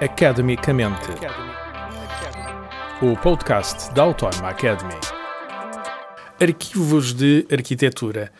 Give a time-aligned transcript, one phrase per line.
[0.00, 1.08] Academicamente.
[3.00, 4.94] O podcast da Autónoma Academy.
[6.40, 8.32] Arquivos de arquitetura.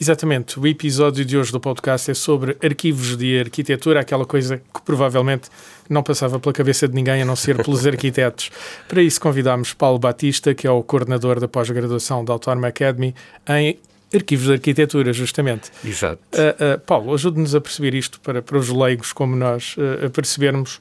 [0.00, 4.82] Exatamente, o episódio de hoje do podcast é sobre arquivos de arquitetura, aquela coisa que
[4.82, 5.48] provavelmente
[5.90, 8.50] não passava pela cabeça de ninguém a não ser pelos arquitetos.
[8.86, 13.14] Para isso convidámos Paulo Batista, que é o coordenador da pós-graduação da Autónoma Academy
[13.48, 13.78] em
[14.14, 15.70] arquivos de arquitetura, justamente.
[15.84, 16.22] Exato.
[16.32, 20.10] Uh, uh, Paulo, ajude-nos a perceber isto para, para os leigos como nós, uh, a
[20.10, 20.80] percebermos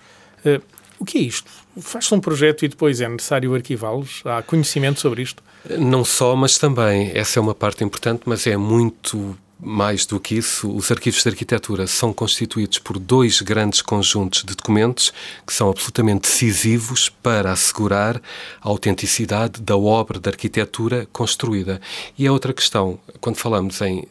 [1.00, 1.50] o que é isto?
[1.80, 4.22] Faz-se um projeto e depois é necessário arquivá-los?
[4.26, 5.42] Há conhecimento sobre isto?
[5.78, 7.12] Não só, mas também.
[7.14, 11.30] Essa é uma parte importante, mas é muito mais do que isso, os arquivos de
[11.30, 15.12] arquitetura são constituídos por dois grandes conjuntos de documentos
[15.46, 18.22] que são absolutamente decisivos para assegurar
[18.62, 21.82] a autenticidade da obra de arquitetura construída.
[22.18, 24.08] E a outra questão, quando falamos em uh,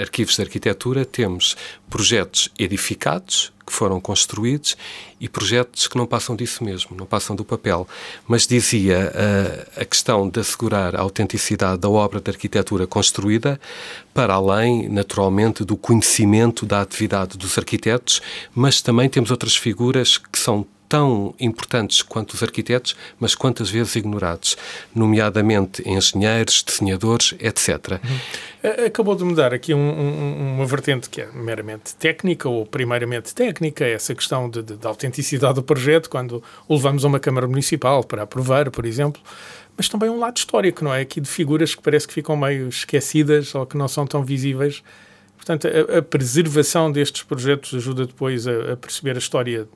[0.00, 1.56] arquivos de arquitetura, temos
[1.90, 4.76] projetos edificados, que foram construídos
[5.18, 7.88] e projetos que não passam disso mesmo, não passam do papel.
[8.28, 13.58] Mas dizia uh, a questão de assegurar a autenticidade da obra de arquitetura construída,
[14.12, 18.20] para além, naturalmente, do conhecimento da atividade dos arquitetos,
[18.54, 23.96] mas também temos outras figuras que são tão importantes quanto os arquitetos, mas quantas vezes
[23.96, 24.58] ignorados,
[24.94, 27.92] nomeadamente engenheiros, desenhadores, etc.
[27.92, 28.86] Uhum.
[28.86, 33.34] Acabou de me dar aqui um, um, uma vertente que é meramente técnica, ou primeiramente
[33.34, 37.48] técnica, essa questão de, de, de autenticidade do projeto, quando o levamos a uma Câmara
[37.48, 39.22] Municipal para aprovar, por exemplo,
[39.74, 41.00] mas também um lado histórico, não é?
[41.00, 44.82] Aqui de figuras que parece que ficam meio esquecidas ou que não são tão visíveis.
[45.38, 49.66] Portanto, a, a preservação destes projetos ajuda depois a, a perceber a história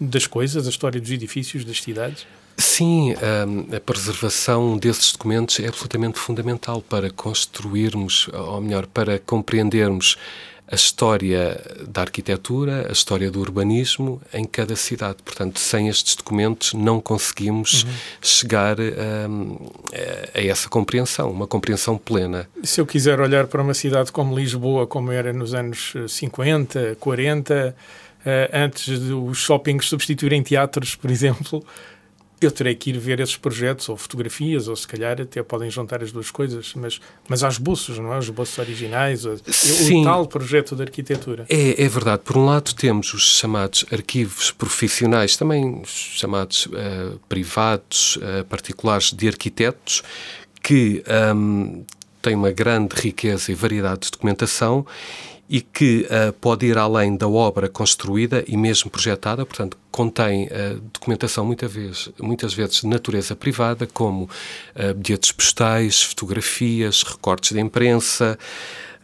[0.00, 2.26] das coisas, a história dos edifícios, das cidades?
[2.56, 10.16] Sim, a, a preservação desses documentos é absolutamente fundamental para construirmos, ou melhor, para compreendermos
[10.70, 15.16] a história da arquitetura, a história do urbanismo em cada cidade.
[15.24, 17.90] Portanto, sem estes documentos não conseguimos uhum.
[18.22, 22.48] chegar a, a, essa compreensão, uma compreensão plena.
[22.62, 27.74] Se eu quiser olhar para uma cidade como Lisboa, como era nos anos 50, 40,
[28.24, 31.64] uh, antes dos shoppings substituírem teatros, por exemplo,
[32.40, 36.02] eu terei que ir ver esses projetos, ou fotografias, ou se calhar até podem juntar
[36.02, 36.98] as duas coisas, mas,
[37.28, 38.18] mas há esboços, não é?
[38.18, 41.44] Os esboços originais, o, o tal projeto de arquitetura.
[41.48, 42.22] É, é verdade.
[42.24, 49.28] Por um lado temos os chamados arquivos profissionais, também chamados uh, privados, uh, particulares de
[49.28, 50.02] arquitetos,
[50.62, 51.02] que
[51.34, 51.84] um,
[52.22, 54.86] têm uma grande riqueza e variedade de documentação
[55.50, 60.80] e que uh, pode ir além da obra construída e mesmo projetada, portanto, contém uh,
[60.92, 67.60] documentação muitas vezes, muitas vezes de natureza privada, como uh, bilhetes postais, fotografias, recortes de
[67.60, 68.38] imprensa,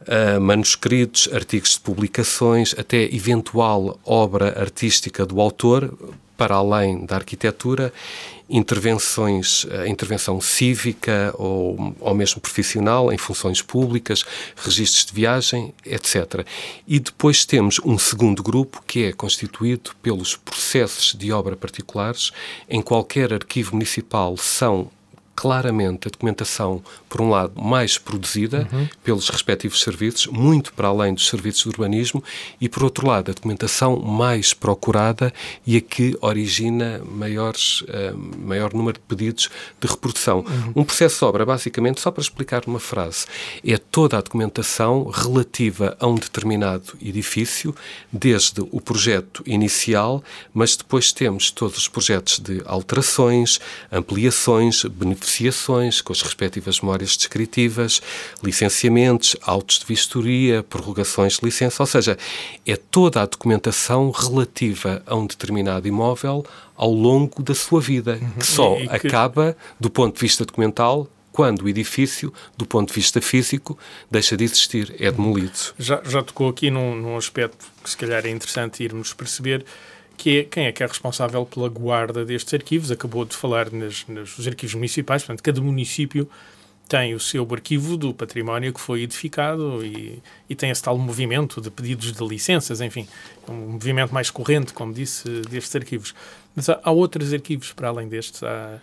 [0.02, 5.92] Uh, manuscritos, artigos de publicações, até eventual obra artística do autor,
[6.36, 7.92] para além da arquitetura,
[8.48, 14.24] intervenções, a intervenção cívica ou, ou mesmo profissional em funções públicas,
[14.56, 16.46] registros de viagem, etc.
[16.86, 22.30] E depois temos um segundo grupo que é constituído pelos processos de obra particulares.
[22.68, 24.90] Em qualquer arquivo municipal são
[25.34, 26.82] claramente a documentação,
[27.16, 28.86] por um lado, mais produzida uhum.
[29.02, 32.22] pelos respectivos serviços, muito para além dos serviços de urbanismo,
[32.60, 35.32] e, por outro lado, a documentação mais procurada
[35.66, 39.48] e a que origina maiores, uh, maior número de pedidos
[39.80, 40.40] de reprodução.
[40.40, 40.82] Uhum.
[40.82, 43.24] Um processo de obra, basicamente, só para explicar uma frase,
[43.66, 47.74] é toda a documentação relativa a um determinado edifício,
[48.12, 50.22] desde o projeto inicial,
[50.52, 53.58] mas depois temos todos os projetos de alterações,
[53.90, 58.00] ampliações, beneficiações com as respectivas memórias descritivas,
[58.42, 62.16] licenciamentos, autos de vistoria, prorrogações de licença, ou seja,
[62.64, 68.30] é toda a documentação relativa a um determinado imóvel ao longo da sua vida, uhum.
[68.30, 68.88] que só que...
[68.88, 71.06] acaba, do ponto de vista documental,
[71.36, 73.78] quando o edifício, do ponto de vista físico,
[74.10, 75.52] deixa de existir, é demolido.
[75.78, 79.62] Já, já tocou aqui num, num aspecto que se calhar é interessante irmos perceber,
[80.16, 82.90] que é quem é que é responsável pela guarda destes arquivos.
[82.90, 86.26] Acabou de falar nas, nos arquivos municipais, portanto, cada município
[86.88, 91.60] tem o seu arquivo do património que foi edificado e, e tem esse tal movimento
[91.60, 93.06] de pedidos de licenças, enfim,
[93.48, 96.14] um movimento mais corrente, como disse, destes arquivos.
[96.54, 98.42] Mas há, há outros arquivos para além destes.
[98.42, 98.78] Há,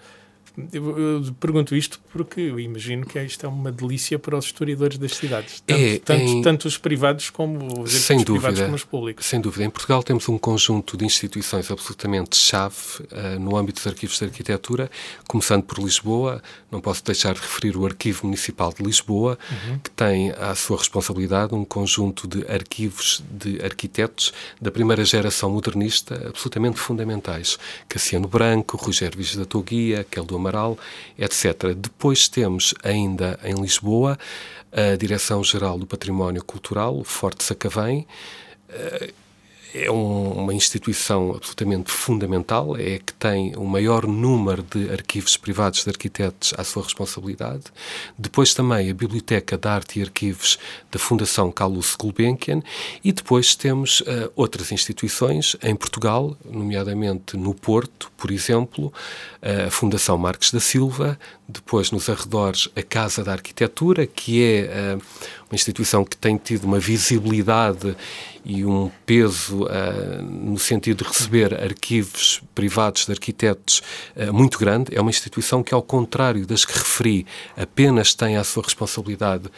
[0.71, 4.99] Eu, eu pergunto isto porque eu imagino que isto é uma delícia para os historiadores
[4.99, 6.41] das cidades, tanto, é, tanto, em...
[6.43, 9.25] tanto os privados como os Sem dúvida, privados como os públicos.
[9.25, 9.65] Sem dúvida.
[9.65, 14.25] Em Portugal temos um conjunto de instituições absolutamente chave uh, no âmbito dos arquivos de
[14.25, 14.91] arquitetura,
[15.27, 16.41] começando por Lisboa.
[16.71, 19.79] Não posso deixar de referir o Arquivo Municipal de Lisboa, uhum.
[19.79, 26.27] que tem à sua responsabilidade um conjunto de arquivos de arquitetos da primeira geração modernista
[26.27, 27.57] absolutamente fundamentais.
[27.89, 30.77] Cassiano Branco, Rogério Viges da Toguia, Keldo Amaral,
[31.17, 31.73] etc.
[31.75, 34.17] Depois temos ainda em Lisboa
[34.71, 38.05] a Direção-Geral do Património Cultural, Forte Sacavém,
[38.69, 39.13] eh,
[39.73, 45.83] é um, uma instituição absolutamente fundamental, é que tem o maior número de arquivos privados
[45.83, 47.63] de arquitetos à sua responsabilidade.
[48.17, 50.59] Depois também a Biblioteca de Arte e Arquivos
[50.91, 52.61] da Fundação Carlos Gulbenkian
[53.03, 58.93] e depois temos uh, outras instituições em Portugal, nomeadamente no Porto, por exemplo,
[59.41, 65.01] a Fundação Marques da Silva, depois nos arredores a Casa da Arquitetura, que é uh,
[65.55, 67.95] instituição que tem tido uma visibilidade
[68.45, 73.81] e um peso uh, no sentido de receber arquivos privados de arquitetos
[74.15, 74.95] uh, muito grande.
[74.95, 79.49] É uma instituição que, ao contrário das que referi, apenas tem à sua responsabilidade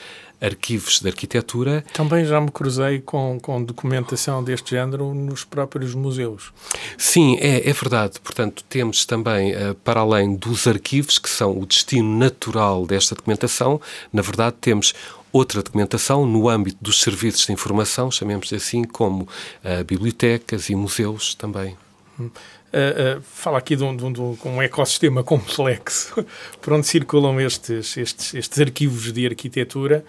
[0.42, 1.84] arquivos de arquitetura.
[1.94, 6.52] Também já me cruzei com, com documentação deste género nos próprios museus.
[6.98, 8.20] Sim, é, é verdade.
[8.20, 13.80] Portanto, temos também, uh, para além dos arquivos, que são o destino natural desta documentação,
[14.12, 14.94] na verdade, temos
[15.36, 21.36] outra documentação no âmbito dos serviços de informação, chamemos assim, como uh, bibliotecas e museus
[21.36, 21.76] também.
[22.18, 26.26] Uh, uh, fala aqui de um, de, um, de um, ecossistema complexo
[26.62, 30.06] por onde circulam estes, estes, estes arquivos de arquitetura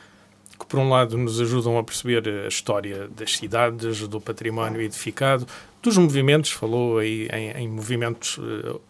[0.56, 5.46] que, por um lado, nos ajudam a perceber a história das cidades, do património edificado,
[5.82, 8.38] dos movimentos, falou aí em, em movimentos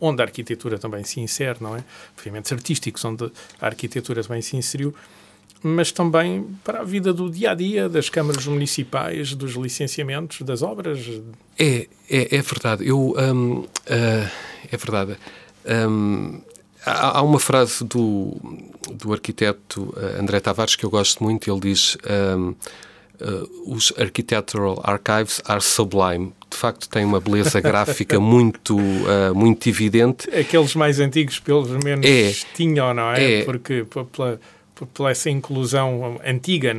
[0.00, 1.82] onde a arquitetura também se insere, não é?
[2.16, 4.94] Movimentos artísticos onde a arquitetura também se inseriu,
[5.66, 10.62] mas também para a vida do dia a dia das câmaras municipais, dos licenciamentos, das
[10.62, 10.98] obras.
[11.58, 12.86] É, é, é verdade.
[12.86, 15.16] Eu, um, uh, é verdade.
[15.64, 16.40] Um,
[16.86, 18.36] Há, uma frase do,
[18.92, 21.50] do arquiteto eh, André Tavares que eu gosto muito.
[21.50, 22.56] Ele diz: um, uh,
[23.19, 26.32] eh, Os architectural archives are sublime.
[26.48, 30.30] De facto, tem uma beleza gráfica muito, uh, muito evidente.
[30.30, 33.40] Aqueles mais antigos, pelo menos, é, tinham, não é?
[33.40, 34.40] é Porque pela
[34.93, 36.75] por essa inclusão antiga.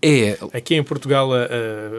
[0.00, 0.38] É.
[0.52, 1.44] Aqui em Portugal a,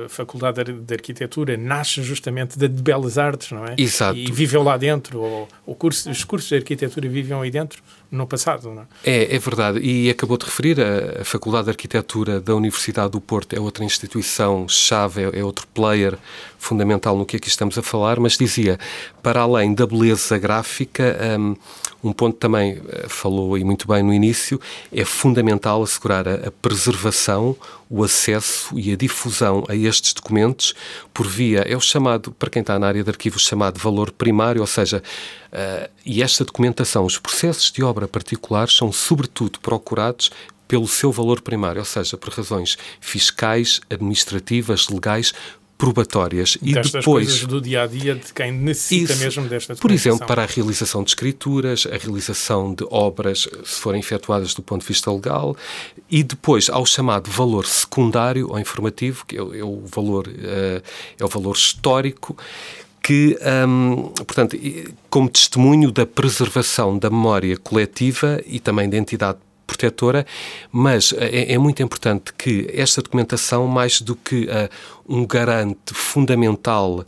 [0.05, 3.75] a Faculdade de Arquitetura nasce justamente de Belas Artes, não é?
[3.77, 4.17] Exato.
[4.17, 7.81] E viveu lá dentro, ou, o curso, os cursos de arquitetura viviam aí dentro
[8.13, 8.85] no passado, não é?
[9.03, 9.79] É, é verdade.
[9.79, 15.23] E acabou de referir, a, Faculdade de Arquitetura da Universidade do Porto é outra instituição-chave,
[15.23, 16.17] é, é outro player
[16.59, 18.79] fundamental no que aqui estamos a falar, mas dizia,
[19.21, 21.55] para além da beleza gráfica, um,
[22.03, 24.59] um ponto também eh, falou aí muito bem no início,
[24.91, 27.55] é fundamental assegurar a, preservação,
[27.89, 30.73] o acesso e a difusão a estes documentos
[31.13, 34.61] por via, é o chamado, para quem está na área de arquivos, chamado valor primário,
[34.61, 35.01] ou seja,
[35.51, 40.31] uh, e esta documentação, os processos de obra particulares são sobretudo procurados
[40.67, 45.33] pelo seu valor primário, ou seja, por razões fiscais, administrativas, legais,
[45.77, 46.57] probatórias.
[46.61, 49.91] E Destas depois coisas do dia a dia de quem necessita isso, mesmo desta Por
[49.91, 54.81] exemplo, para a realização de escrituras, a realização de obras, se forem efetuadas do ponto
[54.81, 55.55] de vista legal,
[56.09, 60.81] e depois ao chamado valor secundário ou informativo, que é, é o valor uh,
[61.19, 62.37] é o valor histórico
[63.03, 64.57] que, um, portanto,
[65.09, 70.25] como testemunho da preservação da memória coletiva e também da entidade protetora,
[70.71, 74.69] mas eh, é, é, muito importante que esta documentação, mais do que uh,
[75.07, 77.05] um garante fundamental,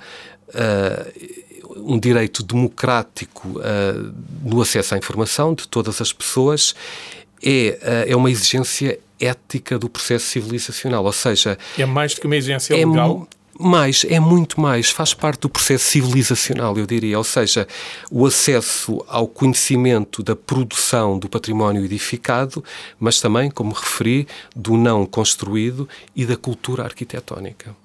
[0.49, 6.75] uh, um direito democrático uh, no acesso à informação de todas as pessoas,
[7.43, 11.57] é, é uma exigência ética do processo civilizacional, ou seja...
[11.77, 13.27] É mais do que uma exigência é legal?
[13.57, 17.65] Mais, é muito mais, faz parte do processo civilizacional, eu diria, ou seja,
[18.11, 22.63] o acesso ao conhecimento da produção do património edificado,
[22.99, 27.84] mas também, como referi, do não construído e da cultura arquitetónica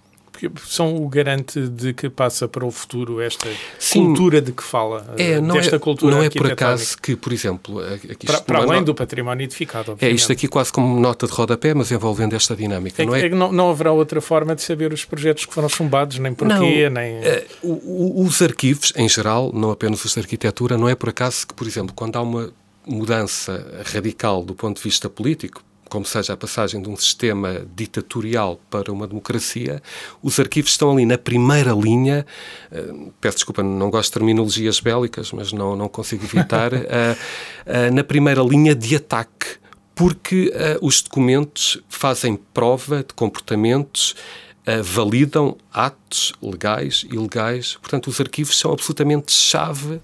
[0.67, 5.15] são o garante de que passa para o futuro esta Sim, cultura de que fala,
[5.17, 7.81] é, não desta é, cultura Não é por acaso que, por exemplo...
[8.25, 10.13] Para, para além do património edificado, obviamente.
[10.13, 13.27] É isto aqui quase como nota de rodapé, mas envolvendo esta dinâmica, é, não é?
[13.27, 16.89] é não, não, haverá outra forma de saber os projetos que foram chumbados, nem porquê,
[16.89, 17.21] não, nem...
[17.63, 21.55] Uh, os arquivos, em geral, não apenas os de arquitetura, não é por acaso que,
[21.55, 22.53] por exemplo, quando há uma
[22.87, 28.59] mudança radical do ponto de vista político, como seja a passagem de um sistema ditatorial
[28.71, 29.83] para uma democracia,
[30.23, 32.25] os arquivos estão ali na primeira linha.
[32.73, 36.73] Uh, peço desculpa, não gosto de terminologias bélicas, mas não, não consigo evitar.
[36.73, 39.59] uh, uh, na primeira linha de ataque,
[39.95, 44.15] porque os documentos fazem prova de comportamentos.
[44.83, 47.77] validam atos legais e ilegais.
[47.83, 50.01] Portanto, os arquivos são absolutamente chave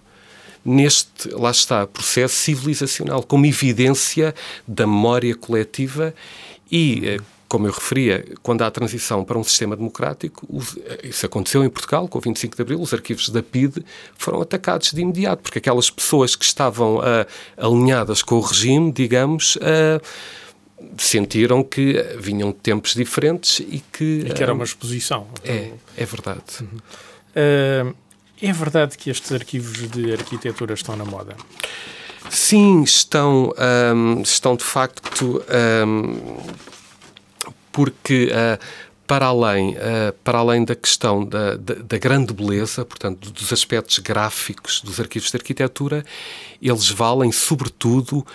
[0.67, 4.35] neste, lá está, processo civilizacional, como evidência
[4.67, 6.15] da memória coletiva
[6.71, 7.17] e, eh,
[7.49, 10.47] como eu referia, quando há a transição para um sistema democrático,
[10.85, 13.85] eh, isso aconteceu em Portugal, com o 25 de Abril, os arquivos da PIDE
[14.19, 19.57] foram atacados de imediato, porque aquelas pessoas que estavam uh, alinhadas com o regime, digamos,
[19.57, 20.03] uh,
[20.99, 24.25] sentiram que vinham de tempos diferentes e que...
[24.27, 25.29] E que era uma exposição.
[25.45, 26.43] É, é verdade.
[26.61, 27.91] Uhum.
[27.91, 28.06] Uh,
[28.41, 31.37] é verdade que estes arquivos de arquitetura estão na moda?
[32.31, 33.53] Sim, estão,
[33.95, 35.43] um, estão de facto,
[35.87, 36.37] um,
[37.73, 38.63] porque uh,
[39.07, 43.99] para além, uh, para além da questão da, da, da, grande beleza, portanto, dos aspectos
[44.01, 46.05] gráficos dos arquivos de arquitetura,
[46.61, 48.27] eles valem, sobretudo,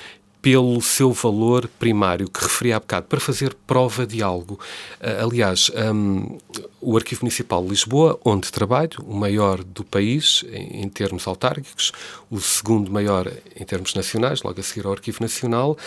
[0.42, 4.60] pelo seu valor primário, que referi há bocado, para fazer prova de algo.
[5.00, 6.38] Uh, aliás, um,
[6.82, 11.92] o Arquivo Municipal de Lisboa, onde trabalho, o maior do país em, em, termos autárquicos,
[12.30, 15.78] o segundo maior em termos nacionais, logo a seguir ao Arquivo Nacional,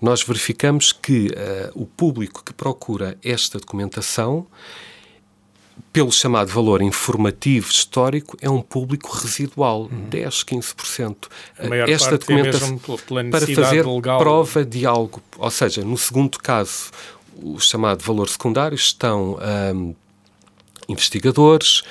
[0.00, 4.46] nós verificamos que uh, o público que procura esta documentação
[5.92, 10.08] pelo chamado valor informativo histórico, é um público residual, uhum.
[10.08, 11.16] 10, 15%.
[11.88, 12.80] Esta documentação
[13.18, 14.18] é para fazer legal.
[14.18, 15.22] prova de algo.
[15.38, 16.90] Ou seja, no segundo caso,
[17.36, 19.38] o chamado valor secundário, estão
[19.74, 19.94] um,
[20.88, 21.82] investigadores,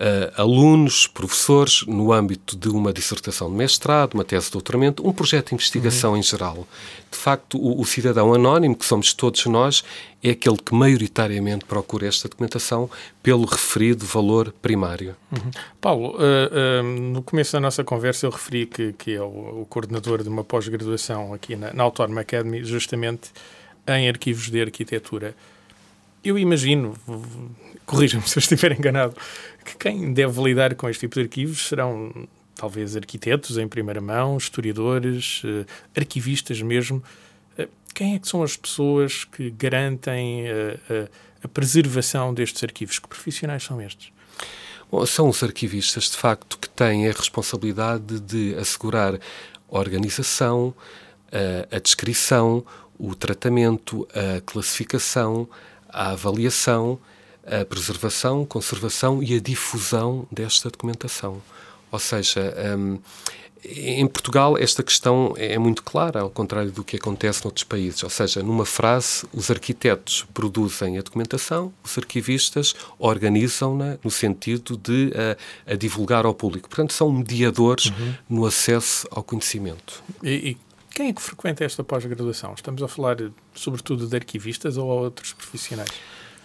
[0.00, 5.12] uh, alunos, professores, no âmbito de uma dissertação de mestrado, uma tese de doutoramento, um
[5.12, 6.16] projeto de investigação uhum.
[6.16, 6.66] em geral.
[7.10, 9.84] De facto, o, o, cidadão anónimo, que somos todos nós,
[10.22, 12.90] é aquele que maioritariamente procura esta documentação
[13.22, 15.14] pelo referido valor primário.
[15.30, 15.50] Uhum.
[15.80, 19.66] Paulo, uh, uh, no começo da nossa conversa eu referi que, que é o, o
[19.68, 23.30] coordenador de uma pós-graduação aqui na, na Autónoma Academy, justamente
[23.86, 25.34] em arquivos de arquitetura.
[26.22, 26.94] Eu imagino,
[27.86, 29.16] corrija-me se eu estiver enganado,
[29.64, 34.36] que quem deve lidar com este tipo de arquivos serão talvez arquitetos em primeira mão,
[34.36, 35.64] historiadores, uh,
[35.96, 37.02] arquivistas mesmo.
[37.58, 41.08] Uh, quem é que são as pessoas que garantem uh,
[41.42, 42.98] a preservação destes arquivos?
[42.98, 44.12] Que profissionais são estes?
[44.92, 50.74] Bom, são os arquivistas, de facto, que têm a responsabilidade de assegurar a organização,
[51.70, 52.66] a descrição,
[52.98, 55.48] o tratamento, a classificação,
[55.92, 56.98] a avaliação
[57.46, 61.42] a preservação, conservação e a difusão desta documentação.
[61.90, 62.98] Ou seja, um,
[63.64, 68.02] em Portugal esta questão é muito clara, ao contrário do que acontece noutros países.
[68.02, 75.12] Ou seja, numa frase, os arquitetos produzem a documentação, os arquivistas organizam-na no sentido de
[75.66, 76.68] a, a, divulgar ao público.
[76.68, 78.14] Portanto, são mediadores uhum.
[78.28, 80.02] no acesso ao conhecimento.
[80.22, 80.56] E, e
[81.00, 82.52] quem é que frequenta esta pós-graduação?
[82.52, 83.16] Estamos a falar
[83.54, 85.90] sobretudo de arquivistas ou outros profissionais?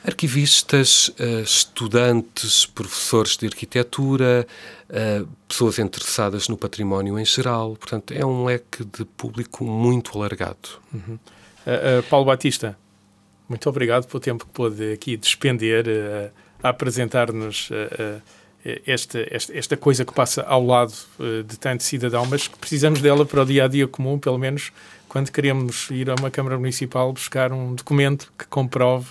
[0.02, 4.48] Arquivistas, eh, estudantes, professores de arquitetura,
[4.88, 7.76] eh, pessoas interessadas no património em geral.
[7.76, 10.70] Portanto, é um leque de público muito alargado.
[10.94, 11.16] Uhum.
[11.16, 12.78] Uh, uh, Paulo Batista,
[13.50, 16.32] muito obrigado pelo tempo que pôde aqui despender uh,
[16.64, 17.70] a apresentar-nos
[18.86, 20.94] esta, esta, esta, coisa que passa ao lado
[21.46, 24.72] de tanto cidadão, mas que precisamos dela para o dia a dia comum, pelo menos
[25.08, 29.08] quando queremos ir a uma Câmara Municipal buscar um documento que comprove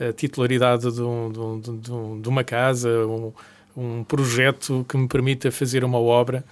[0.00, 3.32] a titularidade de, um, de, de, de uma casa, um,
[3.76, 6.42] um, projeto que me permita fazer uma obra.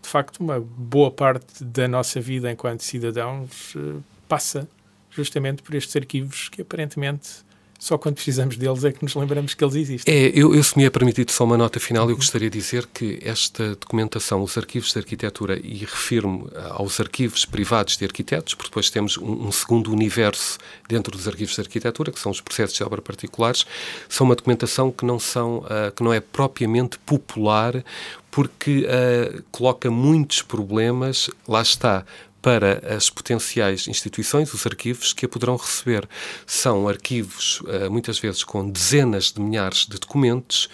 [0.00, 4.68] De facto, uma boa parte da nossa vida enquanto cidadãos uh, passa
[5.10, 7.42] justamente por estes arquivos que aparentemente
[7.78, 10.12] só quando precisamos deles é que nos lembramos que eles existem.
[10.12, 12.88] É, eu, eu se me é permitido só uma nota final, eu gostaria de dizer
[12.92, 18.68] que esta documentação, os arquivos de arquitetura, e refiro-me aos arquivos privados de arquitetos, porque
[18.68, 20.58] depois temos um, um, segundo universo
[20.88, 23.64] dentro dos arquivos de arquitetura, que são os processos de obra particulares,
[24.08, 27.84] são uma documentação que não, são, uh, que não é propriamente popular,
[28.30, 32.04] porque uh, coloca muitos problemas, lá está,
[32.40, 36.08] para as potenciais instituições, os arquivos que a poderão receber.
[36.46, 40.68] São arquivos, uh, muitas vezes, com dezenas de milhares de documentos.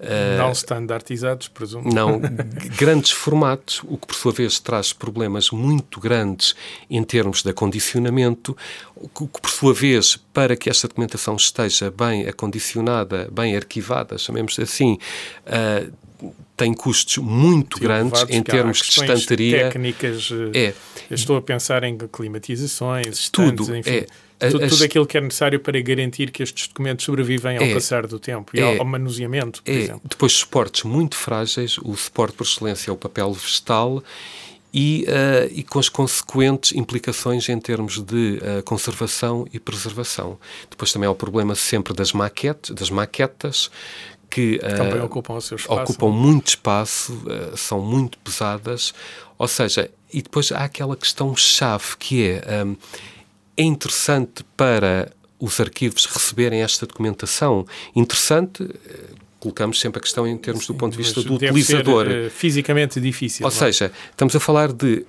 [0.00, 1.92] Uh, não standardizados, presumo.
[1.92, 2.20] Não,
[2.76, 6.56] grandes formatos, o que por sua vez traz problemas muito grandes
[6.90, 8.56] em termos de acondicionamento,
[8.96, 14.58] o que por sua vez, para que esta documentação esteja bem acondicionada, bem arquivada, chamemos
[14.58, 14.98] assim,
[15.46, 15.92] uh,
[16.56, 19.64] tem custos muito Sim, grandes em termos de estantaria.
[19.64, 20.74] técnicas, é.
[21.10, 24.06] estou a pensar em climatizações, tudo, estantes, enfim.
[24.40, 24.50] É.
[24.50, 28.08] Tudo, tudo, aquilo que é necessário para garantir que estes documentos sobrevivem ao é, passar
[28.08, 29.74] do tempo e é, ao, manuseamento, por é.
[29.76, 30.02] exemplo.
[30.04, 34.02] Depois, suportes muito frágeis, o suporte por excelência é o papel vegetal
[34.72, 40.38] e, uh, e com as consequentes implicações em termos de uh, conservação e preservação.
[40.70, 43.70] Depois também há o problema sempre das maquetes, das maquetas,
[44.32, 47.22] que também uh, ocupam, ocupam muito espaço,
[47.54, 48.94] são muito pesadas,
[49.36, 52.74] ou seja, e depois há aquela questão chave que é um,
[53.56, 57.66] é interessante para os arquivos receberem esta documentação.
[57.94, 58.66] Interessante,
[59.38, 62.06] colocamos sempre a questão em termos Sim, do ponto de vista do utilizador.
[62.06, 63.44] Ser, uh, fisicamente difícil.
[63.44, 63.56] Ou não?
[63.56, 63.60] É?
[63.60, 65.04] seja, estamos a falar de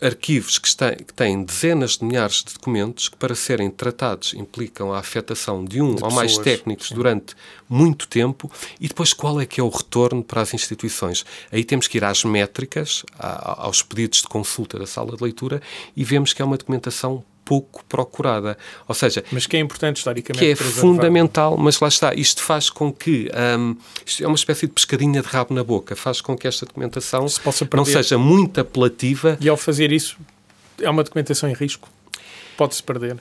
[0.00, 4.92] arquivos que, está, que, têm dezenas de milhares de documentos que, para serem tratados, implicam
[4.92, 6.94] a afetação de um de ou mais técnicos sim.
[6.94, 7.34] durante
[7.68, 11.24] muito tempo e depois qual é que é o retorno para as instituições.
[11.52, 15.60] Aí temos que ir às métricas, aos pedidos de consulta da sala de leitura
[15.96, 18.56] e vemos que é uma documentação pouco procurada.
[18.86, 20.44] Ou seja, mas que é importante historicamente.
[20.44, 22.14] Que é fundamental, mas lá está.
[22.14, 25.96] Isto faz com que um, isto é uma espécie de pescadinha de rabo na boca.
[25.96, 27.40] Faz com que esta documentação se
[27.74, 29.36] não seja muito apelativa.
[29.40, 30.16] E ao fazer isso,
[30.80, 31.88] é uma documentação em risco.
[32.56, 33.16] Pode-se perder.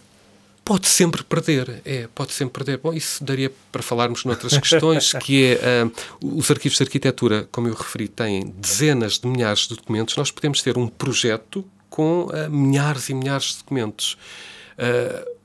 [0.70, 2.78] Pode sempre perder, é, pode sempre perder.
[2.78, 7.68] Bom, isso daria para falarmos noutras questões, que é uh, os arquivos de arquitetura, como
[7.68, 10.16] eu referi, têm dezenas de milhares de documentos.
[10.16, 14.18] Nós podemos ter um projeto com uh, milhares e milhares de documentos.
[14.78, 15.40] Uh,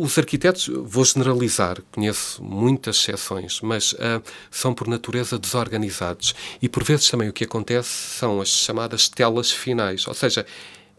[0.00, 6.34] os arquitetos, vou generalizar, conheço muitas exceções, mas uh, são por natureza desorganizados.
[6.60, 10.44] E por vezes também o que acontece são as chamadas telas finais, ou seja,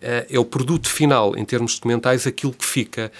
[0.02, 3.12] é o produto final, em termos documentais, aquilo que fica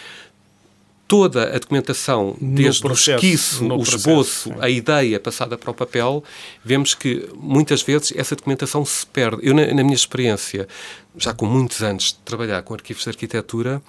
[1.08, 6.24] toda a documentação, desde processo, o esquiço, o esboço, a ideia passada para o papel,
[6.64, 9.38] vemos que muitas vezes essa documentação se perde.
[9.44, 10.68] Eu, na, na minha experiência,
[11.18, 13.82] já com muitos anos de trabalhar com arquivos de arquitetura,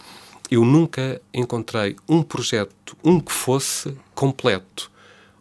[0.51, 4.91] eu nunca encontrei um projeto, um que fosse completo.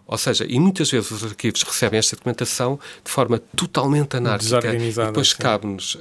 [0.07, 4.75] Ou seja, e muitas vezes os arquivos recebem esta documentação de forma totalmente anárquica.
[4.75, 5.99] E depois cabe-nos uh,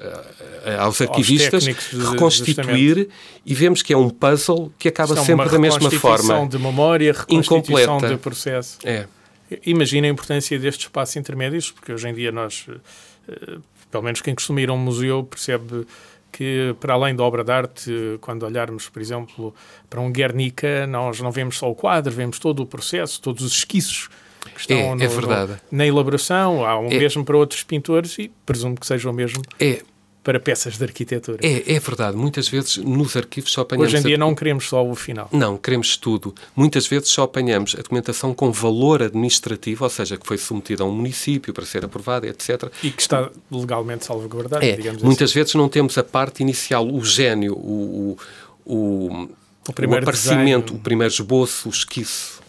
[0.78, 3.08] aos arquivistas aos reconstituir
[3.46, 6.46] e vemos que é um puzzle que acaba Isto sempre da mesma forma.
[6.46, 8.14] de memória, reconstituição incompleta.
[8.14, 8.78] de processo.
[8.84, 9.06] É.
[9.64, 12.66] Imagina a importância destes espaços intermédios, porque hoje em dia nós,
[13.90, 15.86] pelo menos quem costuma ir a um museu, percebe
[16.36, 19.54] que, para além da obra de arte, quando olharmos, por exemplo,
[19.88, 23.52] para um Guernica, nós não vemos só o quadro, vemos todo o processo, todos os
[23.52, 24.08] esquiços
[24.52, 25.08] que estão é, no, é.
[25.08, 26.64] No, na elaboração.
[26.64, 26.98] Há um é.
[26.98, 29.42] mesmo para outros pintores e presumo que seja o mesmo.
[29.60, 29.80] É,
[30.24, 31.38] para peças de arquitetura.
[31.42, 32.16] É, é verdade.
[32.16, 33.92] Muitas vezes nos arquivos só apanhamos...
[33.92, 35.28] Hoje em dia não queremos só o final.
[35.30, 36.34] Não, queremos tudo.
[36.56, 40.86] Muitas vezes só apanhamos a documentação com valor administrativo, ou seja, que foi submetida a
[40.86, 42.72] um município para ser aprovada, etc.
[42.82, 45.40] E que está legalmente salvaguardada, é, digamos Muitas assim.
[45.40, 48.16] vezes não temos a parte inicial, o gênio, o,
[48.64, 49.28] o,
[49.68, 50.80] o, primeiro o aparecimento, desenho.
[50.80, 52.40] o primeiro esboço, o esquiço.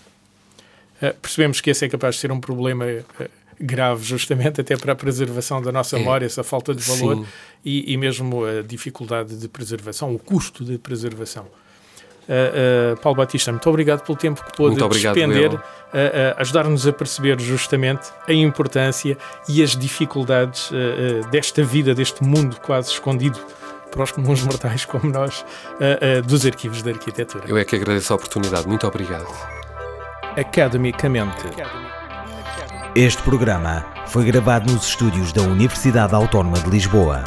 [1.02, 2.86] Uh, percebemos que esse é capaz de ser um problema...
[3.60, 6.00] Grave, justamente até para a preservação da nossa é.
[6.00, 7.26] memória, essa falta de valor
[7.64, 11.48] e, e, mesmo a dificuldade de preservação, o custo de preservação.
[12.28, 15.62] Uh, uh, Paulo Batista, muito obrigado pelo tempo que pôde despender, uh,
[16.38, 19.16] ajudar-nos a perceber justamente a importância
[19.48, 20.72] e as dificuldades
[21.32, 23.40] desta vida, deste mundo quase escondido
[23.92, 25.46] para os comuns mortais como nós,
[26.26, 27.46] dos arquivos da arquitetura.
[27.48, 28.68] Eu é que agradeço a oportunidade.
[28.68, 29.28] Muito obrigado.
[30.36, 31.46] Academicamente.
[32.98, 37.26] Este programa foi gravado nos estúdios da Universidade Autónoma de Lisboa.